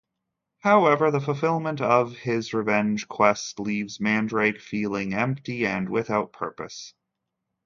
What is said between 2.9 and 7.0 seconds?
quest leaves Mandrake feeling empty and without purpose.